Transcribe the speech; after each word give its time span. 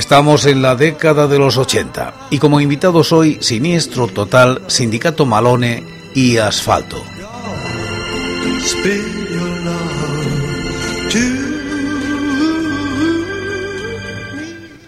Estamos 0.00 0.46
en 0.46 0.62
la 0.62 0.76
década 0.76 1.26
de 1.26 1.38
los 1.38 1.58
80 1.58 2.28
y 2.30 2.38
como 2.38 2.62
invitados 2.62 3.12
hoy 3.12 3.36
Siniestro 3.42 4.08
Total, 4.08 4.62
Sindicato 4.66 5.26
Malone 5.26 5.84
y 6.14 6.38
Asfalto. 6.38 7.04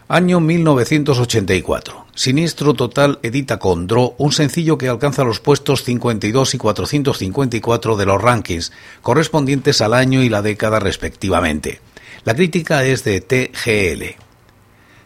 Año 0.09 0.41
1984. 0.41 2.07
Siniestro 2.15 2.73
Total 2.73 3.19
edita 3.23 3.59
con 3.59 3.87
Dro 3.87 4.15
un 4.17 4.33
sencillo 4.33 4.79
que 4.79 4.89
alcanza 4.89 5.25
los 5.25 5.41
puestos 5.41 5.85
52 5.85 6.55
y 6.55 6.59
454 6.59 7.97
de 7.97 8.07
los 8.07 8.23
rankings, 8.23 8.73
correspondientes 9.03 9.83
al 9.83 9.93
año 9.93 10.23
y 10.23 10.31
la 10.31 10.41
década 10.41 10.81
respectivamente. 10.81 11.83
La 12.25 12.35
crítica 12.35 12.83
es 12.85 13.05
de 13.05 13.21
TGL. 13.21 14.32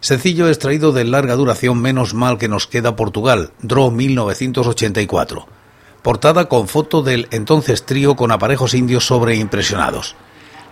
Sencillo 0.00 0.48
extraído 0.48 0.92
de 0.92 1.04
larga 1.04 1.34
duración 1.34 1.80
Menos 1.80 2.14
mal 2.14 2.38
que 2.38 2.48
nos 2.48 2.66
queda 2.66 2.96
Portugal, 2.96 3.52
Draw 3.62 3.90
1984. 3.90 5.46
Portada 6.02 6.48
con 6.48 6.68
foto 6.68 7.02
del 7.02 7.28
entonces 7.30 7.84
trío 7.84 8.14
con 8.14 8.30
aparejos 8.30 8.74
indios 8.74 9.06
sobreimpresionados. 9.06 10.14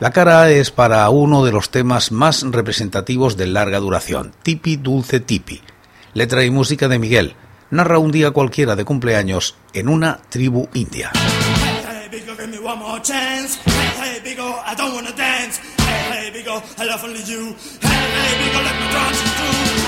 La 0.01 0.11
cara 0.11 0.51
es 0.51 0.71
para 0.71 1.09
uno 1.11 1.45
de 1.45 1.53
los 1.53 1.71
temas 1.71 2.13
más 2.13 2.43
representativos 2.43 3.37
de 3.37 3.47
larga 3.47 3.79
duración, 3.79 4.33
Tipi 4.43 4.77
Dulce 4.77 5.21
Tipi. 5.21 5.63
Letra 6.13 6.45
y 6.45 6.51
música 6.51 6.89
de 6.89 6.99
Miguel. 6.99 7.35
Narra 7.71 7.99
un 7.99 8.13
día 8.13 8.31
cualquiera 8.31 8.77
de 8.77 8.85
cumpleaños 8.85 9.57
en 9.73 9.89
una 9.89 10.21
tribu 10.29 10.69
india. 10.75 11.11
Hey, 18.15 18.33
we 18.41 18.53
gon' 18.53 18.65
let 18.65 18.77
the 18.81 18.89
through. 19.37 19.84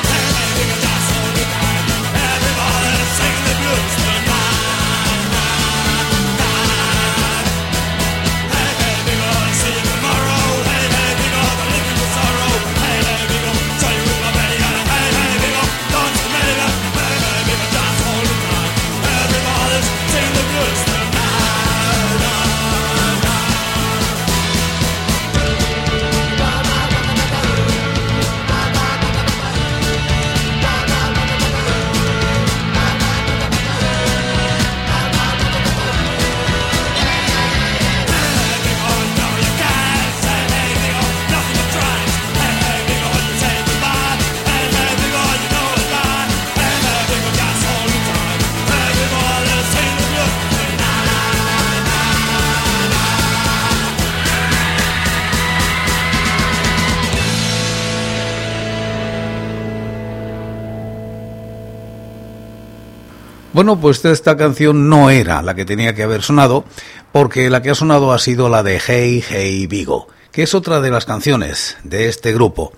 Bueno, 63.56 63.80
pues 63.80 64.04
esta 64.04 64.36
canción 64.36 64.90
no 64.90 65.08
era 65.08 65.40
la 65.40 65.54
que 65.54 65.64
tenía 65.64 65.94
que 65.94 66.02
haber 66.02 66.20
sonado, 66.20 66.66
porque 67.10 67.48
la 67.48 67.62
que 67.62 67.70
ha 67.70 67.74
sonado 67.74 68.12
ha 68.12 68.18
sido 68.18 68.50
la 68.50 68.62
de 68.62 68.78
Hey 68.78 69.24
Hey 69.26 69.66
Vigo, 69.66 70.08
que 70.30 70.42
es 70.42 70.54
otra 70.54 70.82
de 70.82 70.90
las 70.90 71.06
canciones 71.06 71.78
de 71.82 72.06
este 72.06 72.34
grupo. 72.34 72.74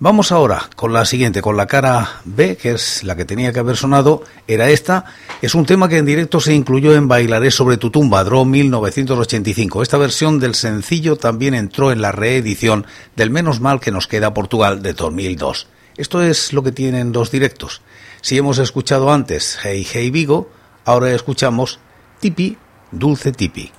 Vamos 0.00 0.32
ahora 0.32 0.68
con 0.74 0.92
la 0.92 1.04
siguiente, 1.04 1.40
con 1.40 1.56
la 1.56 1.68
cara 1.68 2.22
B, 2.24 2.56
que 2.56 2.72
es 2.72 3.04
la 3.04 3.14
que 3.14 3.24
tenía 3.24 3.52
que 3.52 3.60
haber 3.60 3.76
sonado, 3.76 4.24
era 4.48 4.68
esta. 4.68 5.04
Es 5.42 5.54
un 5.54 5.64
tema 5.64 5.88
que 5.88 5.98
en 5.98 6.06
directo 6.06 6.40
se 6.40 6.54
incluyó 6.54 6.92
en 6.96 7.06
Bailaré 7.06 7.52
sobre 7.52 7.76
tu 7.76 7.90
tumba, 7.90 8.24
Draw 8.24 8.44
1985. 8.44 9.80
Esta 9.80 9.96
versión 9.96 10.40
del 10.40 10.56
sencillo 10.56 11.14
también 11.14 11.54
entró 11.54 11.92
en 11.92 12.02
la 12.02 12.10
reedición 12.10 12.84
del 13.14 13.30
Menos 13.30 13.60
Mal 13.60 13.78
que 13.78 13.92
nos 13.92 14.08
queda 14.08 14.34
Portugal 14.34 14.82
de 14.82 14.92
2002. 14.92 15.68
Esto 15.96 16.20
es 16.20 16.52
lo 16.52 16.64
que 16.64 16.72
tienen 16.72 17.12
los 17.12 17.30
directos. 17.30 17.80
Si 18.22 18.36
hemos 18.36 18.58
escuchado 18.58 19.10
antes 19.10 19.58
Hey 19.62 19.86
Hey 19.90 20.10
Vigo, 20.10 20.50
ahora 20.84 21.10
escuchamos 21.12 21.80
Tipi, 22.20 22.58
Dulce 22.90 23.32
Tipi. 23.32 23.72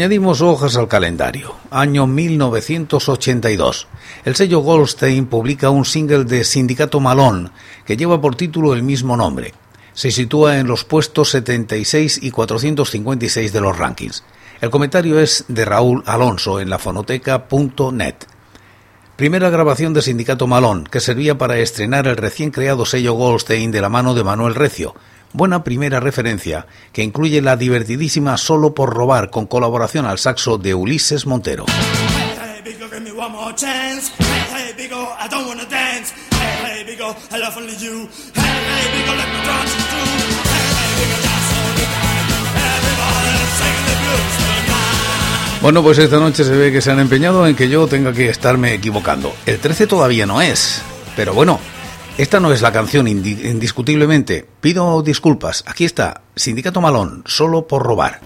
Añadimos 0.00 0.40
hojas 0.40 0.78
al 0.78 0.88
calendario. 0.88 1.56
Año 1.70 2.06
1982. 2.06 3.86
El 4.24 4.34
sello 4.34 4.60
Goldstein 4.60 5.26
publica 5.26 5.68
un 5.68 5.84
single 5.84 6.24
de 6.24 6.42
Sindicato 6.42 7.00
Malón 7.00 7.52
que 7.84 7.98
lleva 7.98 8.18
por 8.18 8.34
título 8.34 8.72
el 8.72 8.82
mismo 8.82 9.14
nombre. 9.14 9.52
Se 9.92 10.10
sitúa 10.10 10.56
en 10.56 10.68
los 10.68 10.86
puestos 10.86 11.28
76 11.32 12.20
y 12.22 12.30
456 12.30 13.52
de 13.52 13.60
los 13.60 13.76
rankings. 13.76 14.24
El 14.62 14.70
comentario 14.70 15.20
es 15.20 15.44
de 15.48 15.66
Raúl 15.66 16.02
Alonso 16.06 16.60
en 16.60 16.70
la 16.70 16.78
fonoteca.net. 16.78 18.14
Primera 19.16 19.50
grabación 19.50 19.92
de 19.92 20.00
Sindicato 20.00 20.46
Malón, 20.46 20.84
que 20.84 21.00
servía 21.00 21.36
para 21.36 21.58
estrenar 21.58 22.06
el 22.06 22.16
recién 22.16 22.52
creado 22.52 22.86
sello 22.86 23.12
Goldstein 23.12 23.70
de 23.70 23.82
la 23.82 23.90
mano 23.90 24.14
de 24.14 24.24
Manuel 24.24 24.54
Recio, 24.54 24.94
buena 25.32 25.64
primera 25.64 26.00
referencia 26.00 26.66
que 26.92 27.02
incluye 27.02 27.40
la 27.40 27.56
divertidísima 27.56 28.36
Solo 28.36 28.74
por 28.74 28.94
robar 28.94 29.30
con 29.30 29.46
colaboración 29.46 30.06
al 30.06 30.18
saxo 30.18 30.58
de 30.58 30.74
Ulises 30.74 31.26
Montero. 31.26 31.66
Bueno, 45.62 45.82
pues 45.82 45.98
esta 45.98 46.18
noche 46.18 46.42
se 46.42 46.56
ve 46.56 46.72
que 46.72 46.80
se 46.80 46.90
han 46.90 47.00
empeñado 47.00 47.46
en 47.46 47.54
que 47.54 47.68
yo 47.68 47.86
tenga 47.86 48.14
que 48.14 48.30
estarme 48.30 48.72
equivocando. 48.72 49.34
El 49.44 49.58
13 49.58 49.86
todavía 49.86 50.24
no 50.24 50.40
es, 50.40 50.80
pero 51.16 51.34
bueno, 51.34 51.60
esta 52.18 52.40
no 52.40 52.52
es 52.52 52.62
la 52.62 52.72
canción 52.72 53.08
indiscutiblemente. 53.08 54.46
Pido 54.60 55.02
disculpas. 55.02 55.64
Aquí 55.66 55.84
está, 55.84 56.22
Sindicato 56.36 56.80
Malón, 56.80 57.22
solo 57.26 57.66
por 57.66 57.82
robar. 57.82 58.20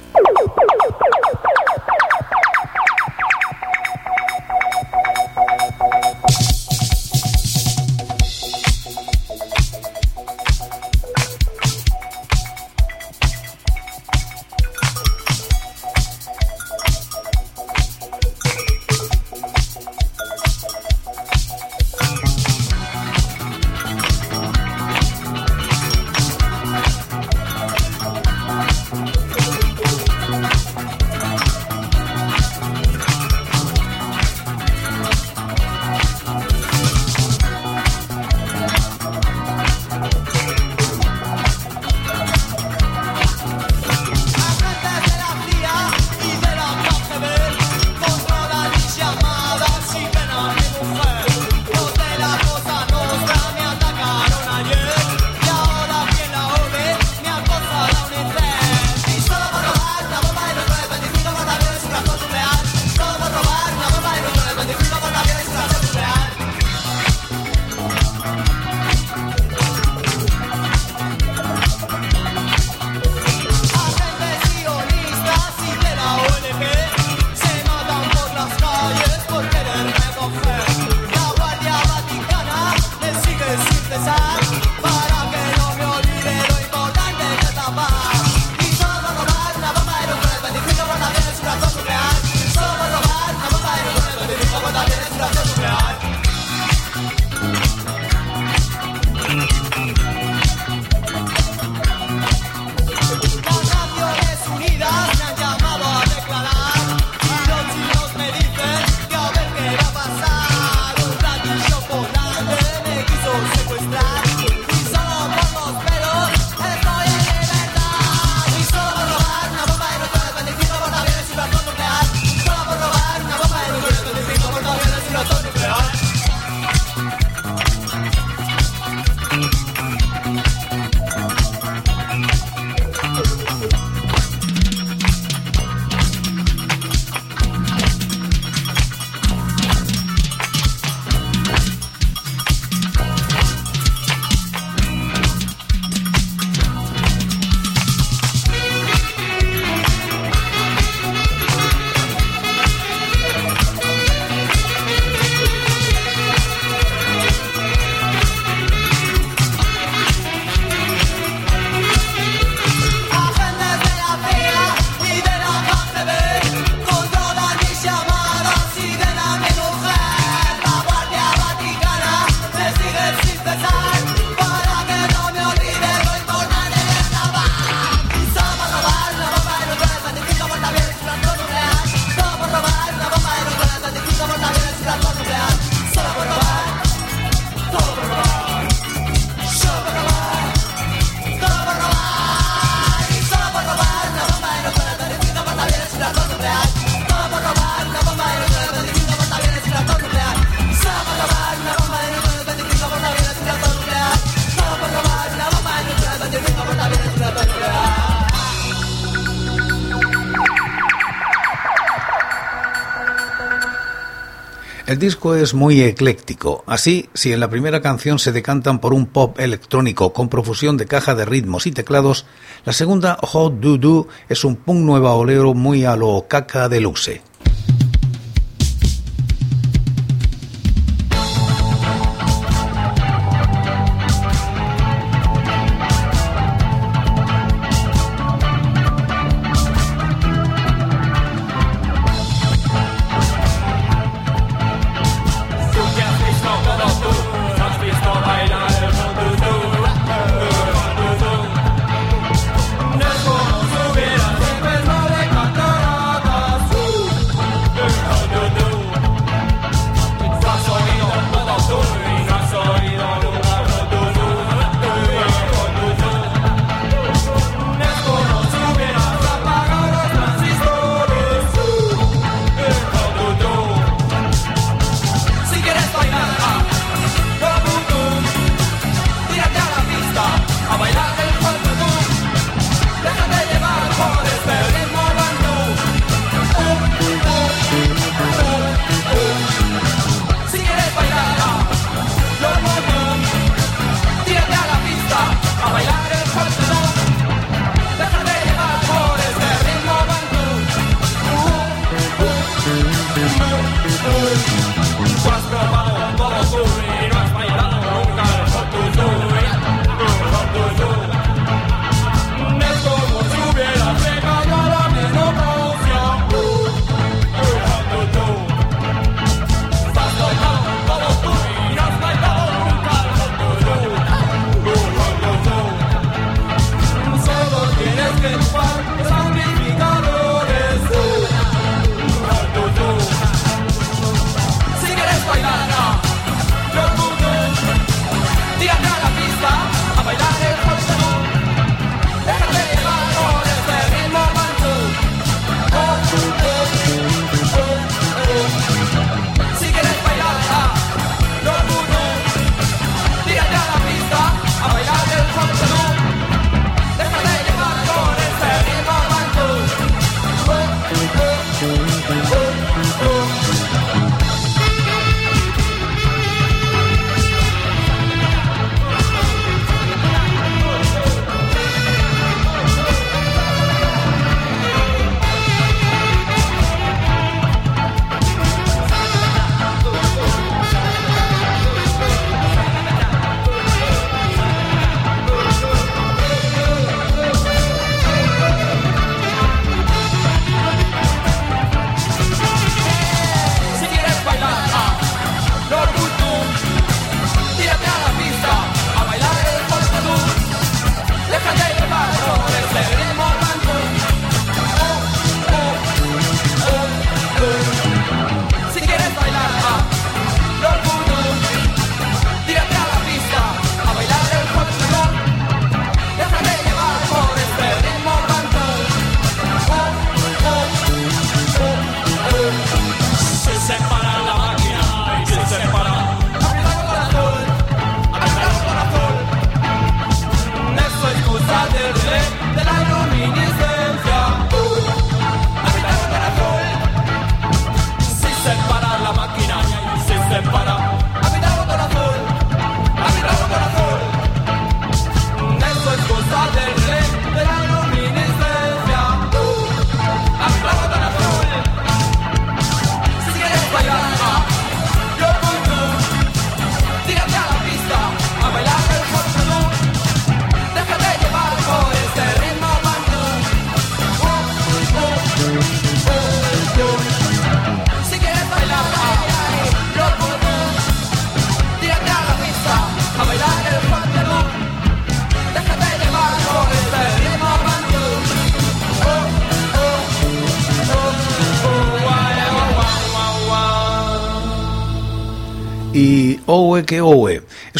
El 214.86 214.98
disco 214.98 215.34
es 215.34 215.54
muy 215.54 215.80
ecléctico. 215.80 216.62
Así, 216.66 217.08
si 217.14 217.32
en 217.32 217.40
la 217.40 217.48
primera 217.48 217.80
canción 217.80 218.18
se 218.18 218.32
decantan 218.32 218.80
por 218.80 218.92
un 218.92 219.06
pop 219.06 219.40
electrónico 219.40 220.12
con 220.12 220.28
profusión 220.28 220.76
de 220.76 220.84
caja 220.84 221.14
de 221.14 221.24
ritmos 221.24 221.66
y 221.66 221.72
teclados, 221.72 222.26
la 222.66 222.74
segunda, 222.74 223.16
Hot 223.22 223.60
Do 223.60 223.78
Do, 223.78 224.08
es 224.28 224.44
un 224.44 224.56
punk 224.56 224.80
nueva 224.80 225.14
olero 225.14 225.54
muy 225.54 225.86
a 225.86 225.96
lo 225.96 226.26
caca 226.28 226.68
deluxe. 226.68 227.22
y 227.33 227.33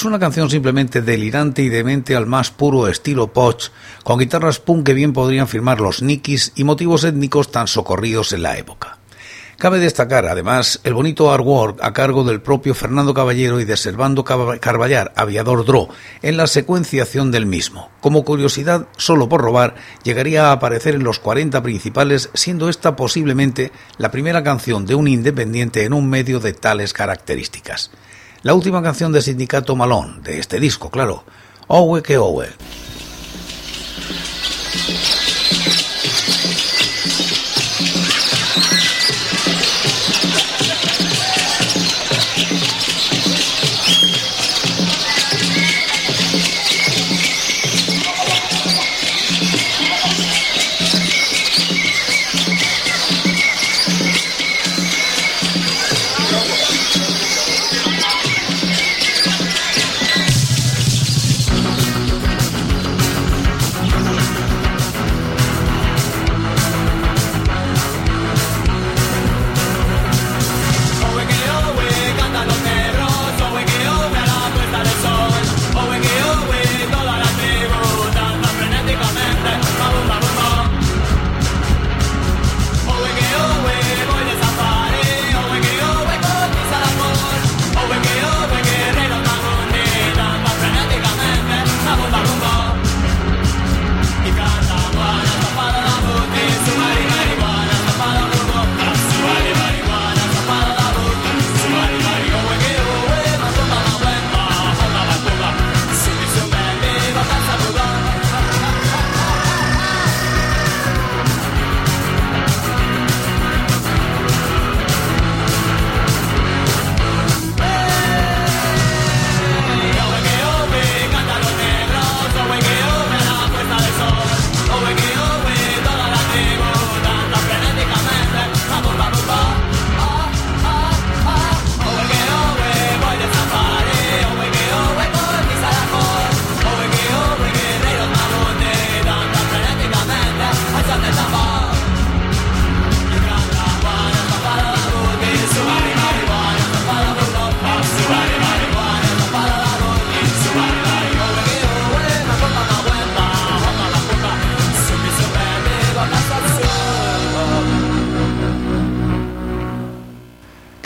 Es 0.05 0.07
una 0.07 0.19
canción 0.19 0.51
simplemente 0.51 1.01
delirante 1.01 1.63
y 1.63 1.71
demente 1.71 2.15
al 2.15 2.27
más 2.27 2.51
puro 2.51 2.89
estilo 2.89 3.33
Poch, 3.33 3.71
con 4.03 4.19
guitarras 4.19 4.59
punk 4.59 4.85
que 4.85 4.93
bien 4.93 5.15
podrían 5.15 5.49
firmar 5.49 5.81
los 5.81 6.03
Nikis 6.03 6.53
y 6.57 6.65
motivos 6.65 7.05
étnicos 7.05 7.51
tan 7.51 7.69
socorridos 7.69 8.35
en 8.35 8.43
la 8.43 8.59
época. 8.59 8.99
Cabe 9.57 9.79
destacar, 9.79 10.27
además, 10.27 10.79
el 10.85 10.93
bonito 10.93 11.33
artwork 11.33 11.83
a 11.83 11.95
cargo 11.95 12.23
del 12.23 12.43
propio 12.43 12.75
Fernando 12.75 13.15
Caballero 13.15 13.61
y 13.61 13.65
de 13.65 13.79
Servando 13.79 14.25
Carballar, 14.25 15.15
aviador 15.17 15.65
Dro, 15.65 15.89
en 16.21 16.37
la 16.37 16.49
secuenciación 16.49 17.31
del 17.31 17.47
mismo. 17.47 17.89
Como 18.03 18.27
curiosidad, 18.27 18.89
solo 18.99 19.31
por 19.31 19.41
robar, 19.41 19.75
llegaría 20.03 20.49
a 20.49 20.53
aparecer 20.53 20.97
en 20.97 21.05
los 21.05 21.19
40 21.19 21.63
principales, 21.63 22.29
siendo 22.35 22.69
esta 22.69 22.95
posiblemente 22.95 23.73
la 23.97 24.11
primera 24.11 24.43
canción 24.43 24.85
de 24.85 24.97
un 24.97 25.09
independiente 25.09 25.85
en 25.85 25.95
un 25.95 26.11
medio 26.11 26.41
de 26.41 26.53
tales 26.53 26.93
características. 26.93 27.91
La 28.45 28.53
última 28.53 28.83
canción 28.83 29.11
de 29.11 29.23
Sindicato 29.23 29.75
Malón, 29.75 30.23
de 30.23 30.39
este 30.39 30.61
disco, 30.61 30.91
claro. 30.91 31.25
Owe 31.67 32.03
que 32.03 32.19
Owe. 32.19 32.49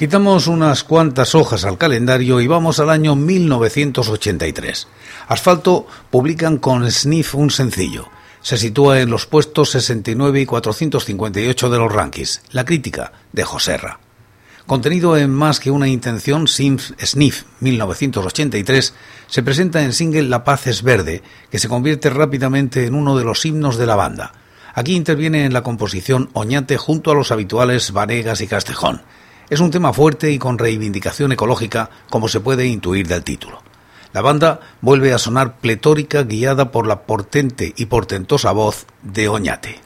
Quitamos 0.09 0.47
unas 0.47 0.85
cuantas 0.85 1.35
hojas 1.35 1.67
al 1.67 1.77
calendario 1.77 2.41
y 2.41 2.47
vamos 2.47 2.81
al 2.81 2.89
año 2.89 3.15
1983. 3.15 4.89
Asfalto 5.29 5.87
publican 6.09 6.57
con 6.57 6.91
Sniff 6.91 7.35
un 7.35 7.51
sencillo. 7.51 8.09
Se 8.41 8.57
sitúa 8.57 9.03
en 9.03 9.11
los 9.11 9.27
puestos 9.27 9.69
69 9.73 10.41
y 10.41 10.47
458 10.47 11.69
de 11.69 11.79
los 11.79 11.93
rankings. 11.93 12.41
La 12.53 12.65
crítica 12.65 13.13
de 13.35 13.45
Joserra. 13.45 14.01
Contenido 14.67 15.15
en 15.19 15.29
Más 15.29 15.61
que 15.61 15.71
una 15.71 15.89
intención, 15.89 16.49
Sniff 16.49 17.43
1983 17.61 18.95
se 19.27 19.43
presenta 19.43 19.83
en 19.83 19.93
single 19.93 20.23
La 20.23 20.43
paz 20.43 20.69
es 20.69 20.83
verde, 20.83 21.23
que 21.51 21.59
se 21.59 21.69
convierte 21.69 22.09
rápidamente 22.09 22.87
en 22.87 22.95
uno 22.95 23.15
de 23.15 23.25
los 23.25 23.45
himnos 23.45 23.77
de 23.77 23.85
la 23.85 23.97
banda. 23.97 24.33
Aquí 24.73 24.97
interviene 24.97 25.45
en 25.45 25.53
la 25.53 25.63
composición 25.63 26.31
Oñate 26.33 26.79
junto 26.79 27.11
a 27.11 27.15
los 27.15 27.31
habituales 27.31 27.93
Vanegas 27.93 28.41
y 28.41 28.47
Castejón. 28.47 29.03
Es 29.51 29.61
un 29.61 29.71
tema 29.71 29.95
fuerte 29.95 30.31
y 30.31 30.39
con 30.39 30.59
reivindicación 30.59 31.33
ecológica, 31.33 31.89
como 32.11 32.29
se 32.29 32.41
puede 32.41 32.67
intuir 32.67 33.09
del 33.09 33.25
título. 33.25 33.63
La 34.13 34.21
banda 34.21 34.61
vuelve 34.83 35.15
a 35.15 35.19
sonar 35.19 35.57
pletórica 35.59 36.23
guiada 36.25 36.71
por 36.71 36.87
la 36.87 37.03
portente 37.03 37.73
y 37.77 37.87
portentosa 37.87 38.53
voz 38.53 38.87
de 39.03 39.29
Oñate. 39.29 39.81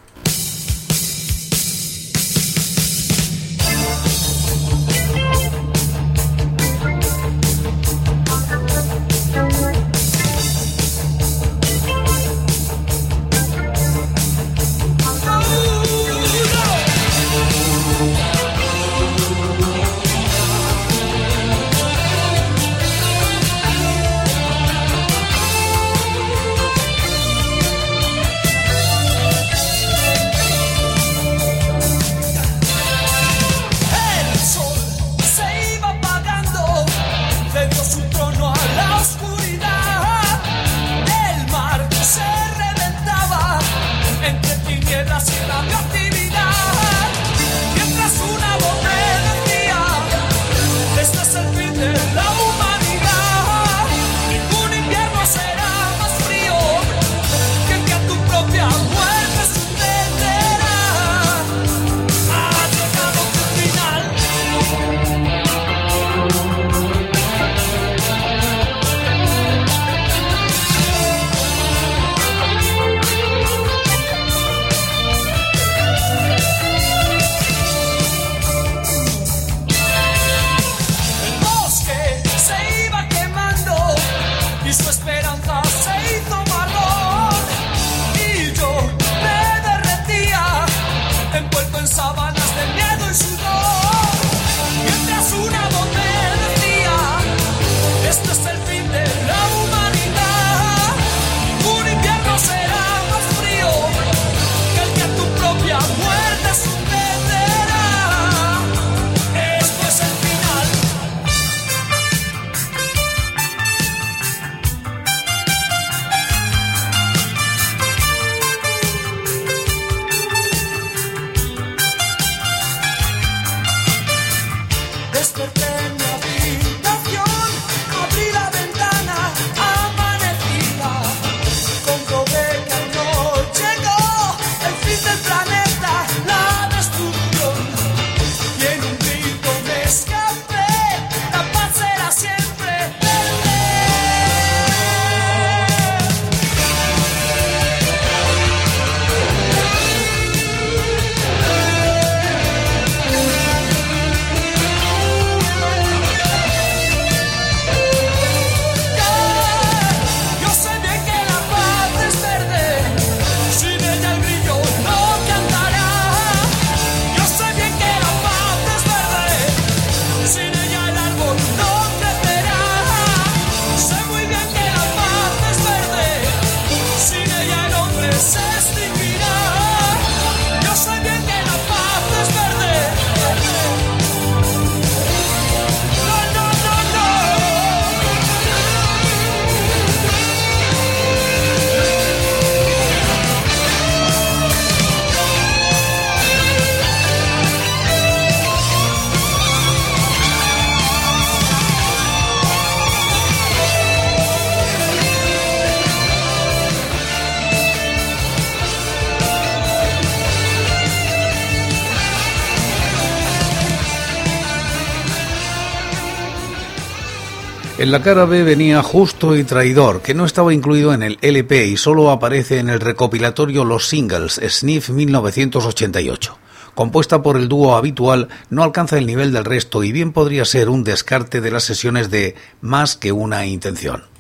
En 217.83 217.91
la 217.91 218.01
cara 218.01 218.27
B 218.27 218.45
venía 218.45 218.81
Justo 218.81 219.37
y 219.37 219.43
Traidor, 219.43 220.03
que 220.03 220.15
no 220.15 220.25
estaba 220.25 220.55
incluido 220.55 220.95
en 220.95 221.03
el 221.03 221.19
LP 221.21 221.67
y 221.67 221.77
solo 221.77 222.13
aparece 222.13 222.61
en 222.61 222.69
el 222.69 222.79
recopilatorio 222.79 223.65
Los 223.65 223.89
Singles, 223.89 224.41
Sniff 224.49 224.91
1988. 224.91 226.39
Compuesta 226.77 227.23
por 227.23 227.37
el 227.37 227.49
dúo 227.49 227.75
habitual, 227.75 228.29
no 228.51 228.63
alcanza 228.63 228.99
el 228.99 229.07
nivel 229.09 229.33
del 229.33 229.45
resto 229.45 229.83
y 229.83 229.91
bien 229.91 230.13
podría 230.13 230.45
ser 230.45 230.69
un 230.69 230.85
descarte 230.85 231.41
de 231.41 231.51
las 231.51 231.65
sesiones 231.65 232.09
de 232.09 232.37
Más 232.61 232.97
que 232.97 233.11
una 233.11 233.47
intención. 233.47 234.12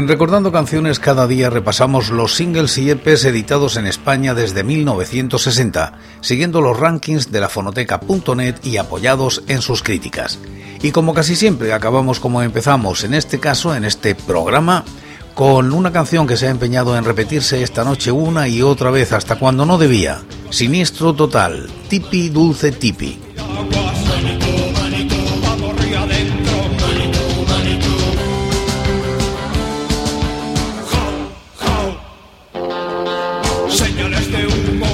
En 0.00 0.08
Recordando 0.08 0.50
Canciones 0.50 0.98
cada 0.98 1.26
día 1.26 1.50
repasamos 1.50 2.08
los 2.08 2.34
singles 2.34 2.78
y 2.78 2.88
EPs 2.88 3.26
editados 3.26 3.76
en 3.76 3.86
España 3.86 4.32
desde 4.32 4.64
1960, 4.64 5.92
siguiendo 6.22 6.62
los 6.62 6.80
rankings 6.80 7.30
de 7.30 7.38
la 7.38 7.50
fonoteca.net 7.50 8.54
y 8.62 8.78
apoyados 8.78 9.42
en 9.46 9.60
sus 9.60 9.82
críticas. 9.82 10.38
Y 10.80 10.92
como 10.92 11.12
casi 11.12 11.36
siempre 11.36 11.74
acabamos 11.74 12.18
como 12.18 12.40
empezamos, 12.40 13.04
en 13.04 13.12
este 13.12 13.40
caso, 13.40 13.74
en 13.74 13.84
este 13.84 14.14
programa, 14.14 14.86
con 15.34 15.70
una 15.70 15.92
canción 15.92 16.26
que 16.26 16.38
se 16.38 16.46
ha 16.46 16.50
empeñado 16.50 16.96
en 16.96 17.04
repetirse 17.04 17.62
esta 17.62 17.84
noche 17.84 18.10
una 18.10 18.48
y 18.48 18.62
otra 18.62 18.90
vez 18.90 19.12
hasta 19.12 19.38
cuando 19.38 19.66
no 19.66 19.76
debía. 19.76 20.22
Siniestro 20.48 21.12
total, 21.12 21.68
tipi 21.90 22.30
dulce 22.30 22.72
tipi. 22.72 23.18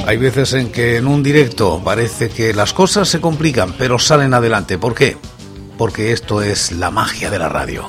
Hay 0.06 0.18
veces 0.18 0.52
en 0.52 0.70
que 0.70 0.98
en 0.98 1.08
un 1.08 1.24
directo 1.24 1.82
parece 1.84 2.28
que 2.28 2.54
las 2.54 2.72
cosas 2.72 3.08
se 3.08 3.20
complican, 3.20 3.72
pero 3.72 3.98
salen 3.98 4.34
adelante. 4.34 4.78
¿Por 4.78 4.94
qué? 4.94 5.16
Porque 5.76 6.12
esto 6.12 6.42
es 6.42 6.70
la 6.70 6.92
magia 6.92 7.28
de 7.28 7.40
la 7.40 7.48
radio. 7.48 7.88